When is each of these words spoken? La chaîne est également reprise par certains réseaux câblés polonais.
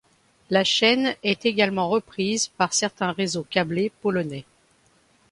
La 0.49 0.63
chaîne 0.63 1.15
est 1.21 1.45
également 1.45 1.87
reprise 1.87 2.47
par 2.47 2.73
certains 2.73 3.11
réseaux 3.11 3.45
câblés 3.47 3.91
polonais. 4.01 4.45